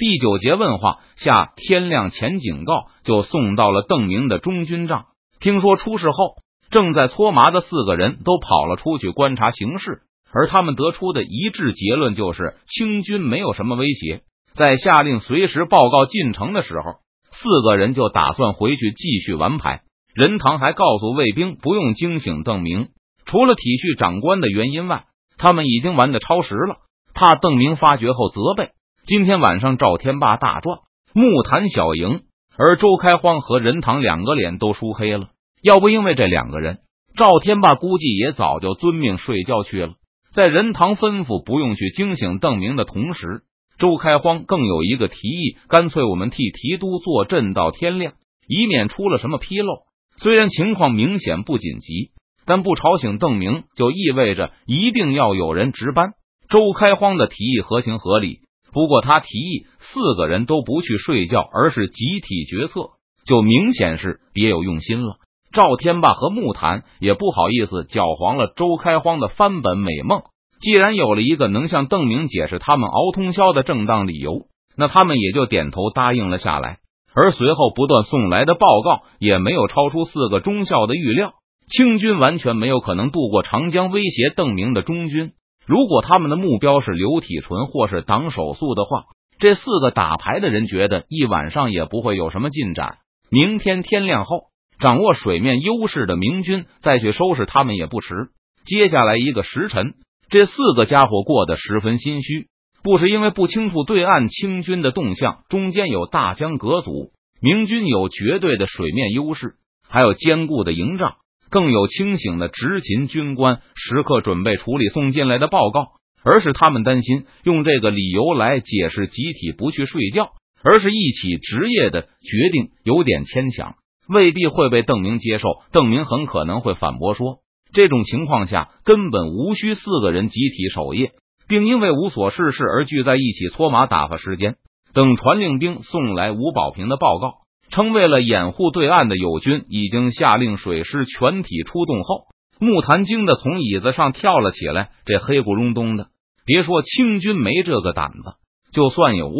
[0.00, 5.08] 第九节问话下，天亮前警告就送到了邓明的中军帐。
[5.40, 6.36] 听说出事后，
[6.70, 10.00] 正在搓麻的四个人都跑了出去观察形势，
[10.32, 14.22] 而他们得出的一致结论就是清军没有什么威胁。
[14.54, 16.94] 在下令随时报告进城的时候，
[17.30, 19.82] 四个人就打算回去继续玩牌。
[20.14, 22.88] 任堂还告诉卫兵不用惊醒邓明，
[23.26, 25.04] 除了体恤长官的原因外，
[25.36, 26.76] 他们已经玩的超时了，
[27.12, 28.70] 怕邓明发觉后责备。
[29.10, 30.78] 今天晚上赵天霸大赚，
[31.12, 32.20] 木坛小赢，
[32.56, 35.30] 而周开荒和任堂两个脸都输黑了。
[35.64, 36.78] 要不因为这两个人，
[37.16, 39.94] 赵天霸估计也早就遵命睡觉去了。
[40.32, 43.42] 在任堂吩咐不用去惊醒邓明的同时，
[43.80, 48.12] 周开荒更有一个提议：干脆我们替提督坐镇到天亮，
[48.46, 49.72] 以免出了什么纰漏。
[50.18, 52.12] 虽然情况明显不紧急，
[52.46, 56.12] 但不吵醒邓明，就意味着一定要有人值班。
[56.48, 62.90] 周开荒的提议合情合理，不过他提议四个人都不去睡觉，而是集体决策，
[63.26, 65.16] 就明显是别有用心了。
[65.52, 70.22] 赵天霸和木坛也不好意思搅黄了周开荒的翻本美梦。
[70.60, 74.42] 既然有了一个能向邓明解释他们熬通宵的正当理由，
[74.76, 76.78] 那他们也就点头答应了下来。
[77.12, 81.32] 而随后不断送来的报告也没有超出四个中校的预料，
[81.66, 85.32] 清军完全没有可能渡过长江威胁邓明的中军。
[85.70, 89.04] 如果他们的目标是刘体纯或是党手素的话，
[89.38, 92.98] 这四个打牌的人觉得一晚上也不会有什么进展。
[93.30, 94.46] 明天天亮后，
[94.80, 98.30] 掌握水面优势的明军再去收拾他们也不迟。
[98.64, 99.94] 接下来一个时辰，
[100.28, 102.48] 这四个家伙过得十分心虚。
[102.82, 109.54] 不是因为不清楚对岸清军的动向，中间有大江隔阻，明军有绝对的水面优势，
[109.88, 111.14] 还有坚固的营帐，
[111.50, 115.88] 更有清醒的执勤军官，时刻准备处理送进来的报告。
[116.22, 125.48] 而是他们担心用这个理由来解释集体不去睡觉，而是一起职业的决定有点牵强，未必会被邓明接受。
[125.72, 127.38] 邓明很可能会反驳说，
[127.72, 131.12] 这种情况下根本无需四个人集体守夜。
[131.48, 134.54] 并因为无所事事而聚在一起搓麻打发时间。
[134.94, 137.38] 等传令兵送来吴保平的报告，
[137.70, 142.26] 称为了掩护对岸的友军已经下令水师全体出动后，
[142.58, 144.90] 木坛惊的从椅子上跳了起来。
[145.06, 146.08] 这黑咕隆咚的，
[146.44, 148.34] 别说清军没这个胆子，
[148.72, 149.32] 就算有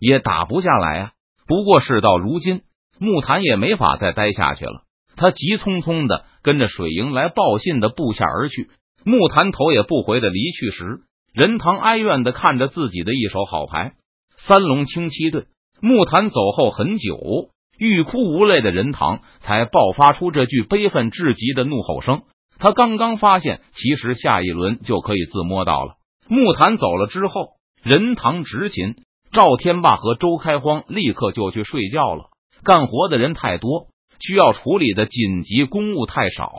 [0.00, 1.12] 也打不下来啊！
[1.46, 2.60] 不过事到如今，
[2.98, 4.82] 木坛也没法再待下去了。
[5.16, 8.68] 他急匆匆的跟着水营来报信的部下而去。
[9.04, 11.00] 木坛头也不回的离去时。
[11.32, 13.94] 任堂哀怨的看着自己的一手好牌，
[14.36, 15.46] 三龙清七队。
[15.80, 22.22] 木坛走后很久，欲哭无泪的任堂才爆发出这句悲愤至极的怒吼声。
[22.58, 25.94] 他刚刚发现，其实下一轮就可以自摸到了。
[26.28, 27.50] 木坛走了之后，
[27.82, 28.96] 任堂执勤，
[29.30, 32.24] 赵天霸和周开荒立刻就去睡觉了。
[32.64, 33.86] 干活的人太多，
[34.18, 36.52] 需要处理的紧急公务太少，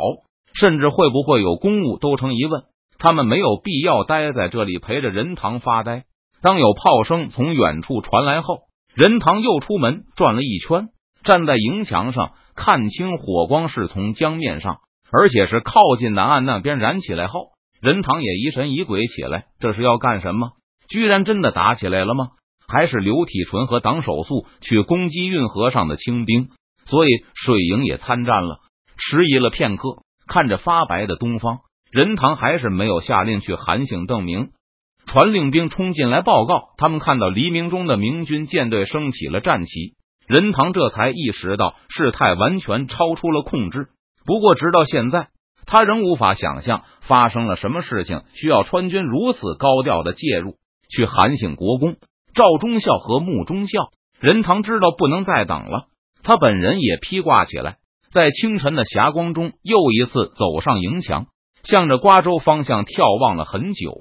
[0.54, 2.64] 甚至会不会有公务都成疑问。
[2.98, 6.06] 他们没有必要待在这里陪着任堂发呆。
[6.42, 8.60] 当有炮声从远处传来后，
[8.96, 10.88] 任堂又出门转了一圈，
[11.30, 14.78] 站在营墙上看清火光是从江面上，
[15.12, 19.46] 而且是靠近南岸那边燃起来后，任堂也疑神疑鬼起来。
[19.60, 20.54] 这是要干什么？
[20.88, 22.30] 居然真的打起来了吗？
[22.68, 26.50] 还是刘体纯和党手素去攻击运河上的清兵，
[26.88, 28.62] 所以水营也参战了？
[28.98, 31.60] 迟疑了片刻，看着发白的东方。
[31.92, 34.50] 任堂还是没有下令去喊醒邓明，
[35.06, 39.94] 传令兵冲进来报告，他们看到黎明中的明军舰队升起了战旗，
[40.30, 43.88] 任堂这才意识到事态完全超出了控制。
[44.26, 45.30] 不过，直到现在，
[45.66, 50.54] 他仍无法想象发生了什么事情，需要川军如此高调的介入
[50.88, 51.96] 去喊醒国公
[52.36, 53.90] 赵忠孝和穆忠孝。
[54.20, 55.88] 任堂知道不能再等了，
[56.22, 57.78] 他本人也披挂起来，
[58.12, 61.26] 在清晨的霞光中又一次走上营墙。
[61.64, 63.92] 向着瓜州方向眺望了很久，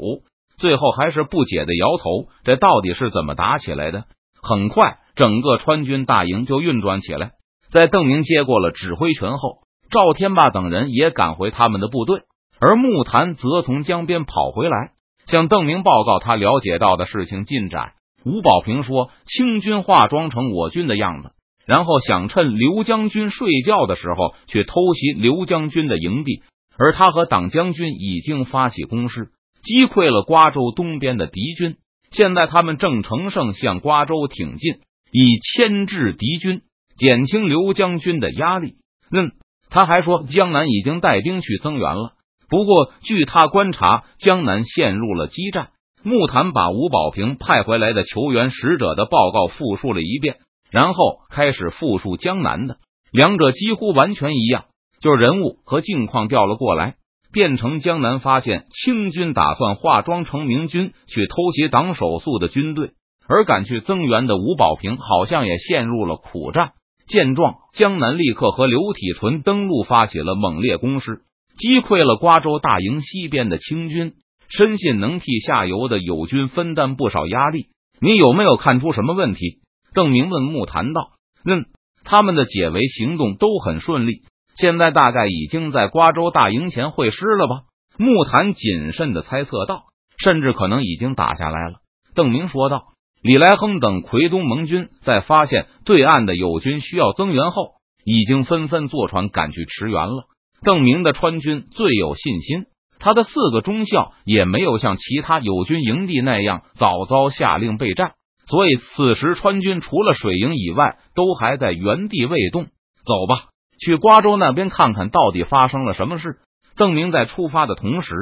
[0.59, 2.31] 最后还是不解的摇头。
[2.45, 4.05] 这到底是怎么打起来的？
[4.43, 7.33] 很快，整个川军大营就运转起来。
[7.71, 9.59] 在邓明接过了指挥权后，
[9.91, 12.23] 赵天霸等人也赶回他们的部队，
[12.61, 14.93] 而木坛则从江边跑回来，
[15.27, 17.93] 向邓明报告他了解到的事情进展。
[18.25, 21.31] 吴保平说：“清军化妆成我军的样子，
[21.67, 26.43] 然后想趁刘将军睡觉的时候去偷袭刘将军的营地。”
[26.81, 29.31] 而他和党将军已经发起攻势，
[29.63, 31.77] 击溃了瓜州东边的敌军。
[32.11, 34.81] 现在他们正乘胜向瓜州挺进，
[35.13, 36.63] 以牵制敌军，
[36.97, 38.75] 减轻刘将军的压力。
[39.11, 39.33] 嗯，
[39.71, 42.13] 他还说江南已经带兵去增援了。
[42.49, 45.69] 不过，据他观察，江南陷入了激战，
[46.03, 50.37] 木坛把吴保平派回来的求援使者的报告复述了一遍，
[50.71, 52.79] 然后开始复述江南的，
[53.13, 54.65] 两者几乎完全一样，
[55.01, 56.97] 就人物和境况调了过来，
[57.33, 62.93] 变成江南发现清军打算化妆成明军去偷袭党手速的军队，
[63.29, 66.73] 而赶去增援的吴保平好像也陷入了苦战。
[67.07, 71.23] 见状，江南立刻和刘体纯登陆，发起了猛烈攻势，
[71.57, 74.13] 击溃了瓜州大营西边的清军。
[74.51, 77.67] 深信能替下游的友军分担不少压力。
[78.01, 79.59] 你有没有看出什么问题？
[79.93, 81.11] 邓明问木谈道
[81.45, 81.67] ：“嗯，
[82.05, 84.23] 他们的解围行动都很顺利，
[84.59, 87.63] 现在大概已经在瓜州大营前会师了吧？”
[87.97, 89.85] 木谈谨慎的猜测道
[90.23, 91.79] ：“甚至可能已经打下来了。”
[92.15, 92.85] 邓明说道
[93.23, 97.73] ：“李来亨等奎东盟军在发现对岸的友军需要增援后，
[98.05, 100.25] 已经纷纷坐船赶去驰援了。”
[100.63, 102.67] 邓明的川军最有信心。
[103.01, 108.15] 他的四个中校也没有像其他友军营地那样早早下令备战，
[108.47, 112.65] 所以此时川军除了水营以外，都还在原地未动。
[112.65, 116.39] 走吧，去瓜州那边看看到底发生了什么事。
[116.77, 118.15] 邓明在出发的同时，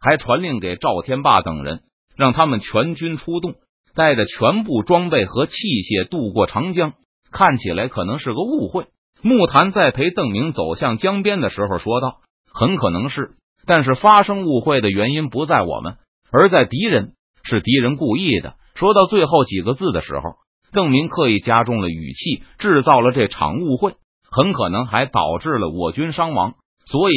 [0.00, 1.82] 还传令给赵天霸等人，
[2.16, 3.54] 让他们全军出动，
[3.94, 6.92] 带着全部装备和器械渡过长江。
[7.32, 8.86] 看起来可能是个误会。
[9.20, 12.18] 木坛在陪邓明走向江边的时候说道
[12.52, 13.32] ：“很可能是。”
[13.66, 15.96] 但是发生误会的原因不在我们，
[16.30, 18.54] 而在敌人，是敌人故意的。
[18.74, 20.34] 说到最后几个字的时候，
[20.70, 23.94] 邓明刻意加重了语气，制造了这场误会，
[24.34, 26.54] 很可能还导致了我军伤亡。
[26.86, 27.14] 所以，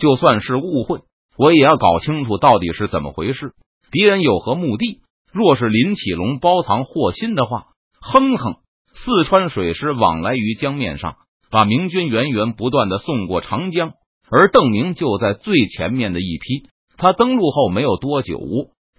[0.00, 1.00] 就算是误会，
[1.38, 3.52] 我也要搞清楚到底是怎么回事，
[3.92, 5.00] 敌人有何目的。
[5.32, 7.66] 若是林启龙包藏祸心的话，
[8.00, 8.56] 哼哼，
[8.94, 11.16] 四川水师往来于江面上，
[11.50, 13.92] 把明军源源不断的送过长江。
[14.28, 18.40] 而邓明就在最前面的一批，他登陆后没有多久，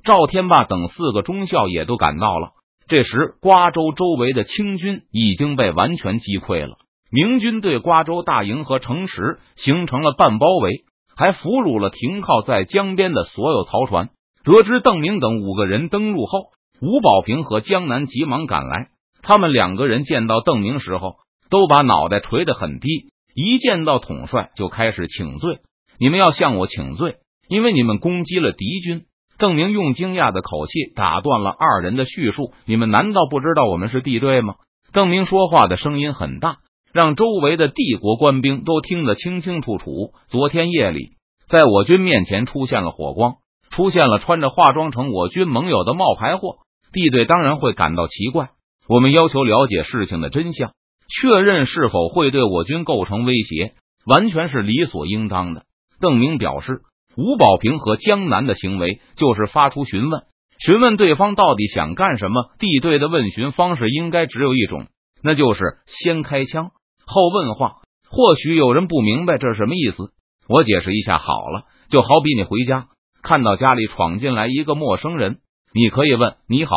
[0.04, 2.52] 赵天霸等四个中校也都赶到了。
[2.88, 6.78] 这时，瓜州周围的清军已经被完全击溃了，
[7.10, 10.84] 明军对瓜州大营和城池形成了半包围，
[11.16, 14.10] 还俘虏了停靠在江边的所有曹船。
[14.44, 16.52] 得知邓明等五个人登陆后，
[16.82, 18.90] 吴保平和江南急忙赶来。
[19.22, 21.16] 他们两个人见到邓明时候，
[21.50, 23.10] 都把脑袋垂得很低。
[23.34, 25.60] 一见到统帅就开始请罪，
[26.00, 27.18] 你们要向我请罪，
[27.48, 29.04] 因为你们攻击了敌军。
[29.38, 34.56] 邓明用惊讶的口气打断了二人的叙述：“你们难道不知道我们是地队吗？”
[34.94, 36.58] 邓明说话的声音很大，
[36.98, 40.14] 让周围的帝国官兵都听得清清楚楚。
[40.30, 41.12] 昨天夜里，
[41.48, 43.36] 在我军面前出现了火光，
[43.70, 46.56] 出现了穿着化妆成我军盟友的冒牌货，
[46.92, 48.50] 地队当然会感到奇怪。
[48.90, 50.72] 我们要求了解事情的真相。
[51.08, 53.74] 确认是否会对我军构成威胁，
[54.04, 55.66] 完全是理所应当的。
[56.02, 56.82] 邓明表示，
[57.16, 60.24] 吴保平和江南的行为就是发出询问，
[60.66, 62.50] 询问对方到底想干什么。
[62.58, 64.88] 地队的问询方式应该只有一种，
[65.22, 66.72] 那就是先开枪
[67.08, 67.78] 后问话。
[68.10, 70.12] 或许有人不明白这是什么意思，
[70.48, 71.66] 我解释一下好了。
[71.90, 72.88] 就好比你回家
[73.22, 75.40] 看到家里闯进来一个陌生人，
[75.74, 76.74] 你可以问：“你好，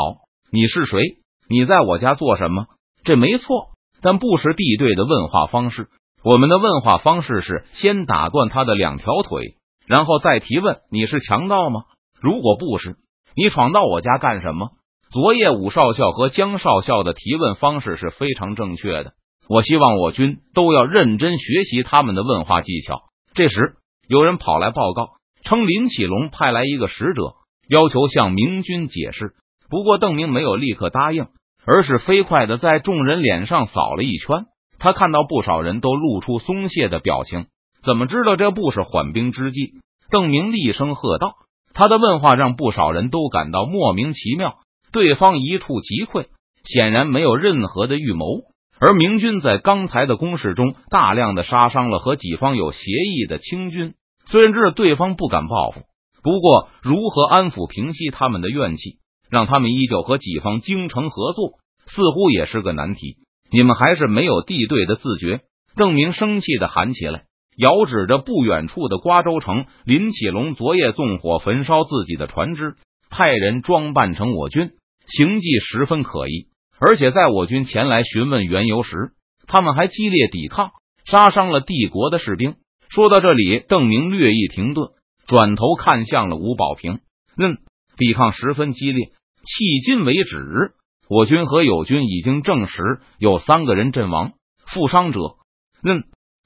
[0.51, 0.99] 你是谁？
[1.49, 2.67] 你在我家做什么？”
[3.05, 3.69] 这没错。
[4.03, 5.89] 但不是地队的问话方式。
[6.25, 9.57] 我们的问话方式是先打断他的两条腿，
[9.87, 11.85] 然后再提问：“你是强盗吗？
[12.21, 12.97] 如果不是，
[13.37, 14.71] 你闯到我家干什么？”
[15.13, 19.13] 昨夜武少校和江少校的提问方式是非常正确的。
[19.51, 23.03] 我希望我军都要认真学习他们的问话技巧。
[23.35, 23.75] 这时，
[24.07, 25.09] 有人跑来报告
[25.43, 27.35] 称，林启龙派来一个使者，
[27.69, 29.33] 要求向明军解释。
[29.69, 31.27] 不过，邓明没有立刻答应。
[31.67, 34.47] 而是飞快的在众人脸上扫了一圈，
[34.79, 37.47] 他看到不少人都露出松懈的表情。
[37.85, 39.75] 怎么知道这不是缓兵之计？
[40.11, 41.35] 邓明厉声喝道
[41.75, 44.57] ：“他的问话让不少人都感到莫名其妙。
[44.91, 46.29] 对方一触即溃，
[46.65, 48.25] 显然没有任何的预谋。
[48.81, 53.95] 而明军在刚才的攻势中，大量的杀伤了和己方有协议的清军。
[54.27, 55.83] 虽然知道对方不敢报复，
[56.23, 58.99] 不过如何安抚平息他们的怨气？”
[59.31, 61.53] 让他们依旧和己方精诚合作，
[61.87, 63.19] 似乎也是个难题。
[63.53, 65.43] 你们还是没有地队的自觉。
[65.77, 69.67] 邓明生气的喊起来，遥指着不远处的瓜州城。
[69.85, 72.75] 林启龙昨夜纵火焚烧自己的船只，
[73.09, 74.73] 派人装扮成我军，
[75.07, 76.49] 行迹十分可疑。
[76.81, 79.13] 而且在我军前来询问缘由时，
[79.47, 80.71] 他们还激烈抵抗，
[81.05, 82.55] 杀伤了帝国的士兵。
[82.89, 84.91] 说到这里，邓明略一停顿，
[85.27, 87.01] 转头看向了吴保平。
[87.37, 87.59] 嗯，
[87.97, 89.13] 抵抗十分激烈。
[89.43, 90.73] 迄今为止，
[91.09, 92.83] 我军和友军已经证实
[93.19, 94.33] 有三个人阵亡，
[94.67, 95.21] 负伤者
[95.83, 96.05] 嗯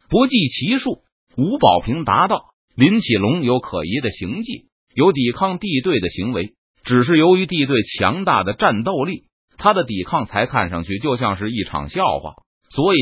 [0.09, 0.99] 不计其数。
[1.37, 9.25] 吴保平答道：“林启龙有可疑的行迹，有抵抗地队的行为，只是由于地队强大的战斗力，
[9.59, 12.35] 他的抵抗才看上去就像是一场笑话。
[12.71, 12.99] 所以，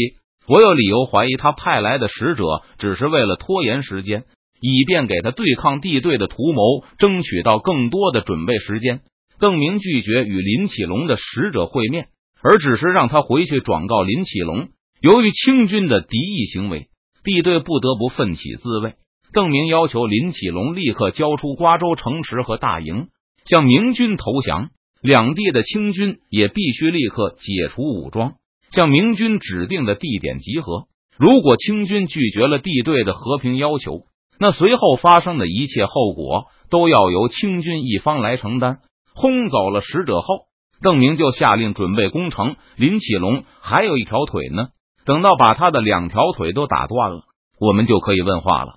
[0.46, 2.44] 我有理由怀疑他派来的使者
[2.78, 4.24] 只是为了拖延时间，
[4.60, 9.00] 以便给他对抗地队的图谋争取到更多的准备时间。
[9.38, 12.08] 邓明拒绝与林启龙的使者会面，
[12.42, 14.68] 而只是让他回去转告林启龙，
[15.00, 16.88] 由于清军的敌意行为，
[17.24, 18.94] 地队不得不奋起自卫。
[19.32, 23.08] 邓明要求林启龙立刻交出瓜州城池和大营，
[23.46, 24.68] 向明军投降。
[25.02, 28.34] 两地的清军也必须立刻解除武装，
[28.70, 30.84] 向明军指定的地点集合。
[31.18, 34.02] 如果清军拒绝了地队的和平要求，
[34.38, 38.78] 那随后发生的一切后果都要由清军一方来承担。
[39.14, 40.46] 轰走了使者后，
[40.80, 42.56] 邓明就下令准备攻城。
[42.76, 44.68] 林启龙还有一条腿呢，
[45.04, 47.22] 等到把他的两条腿都打断了，
[47.58, 48.74] 我们就可以问话了。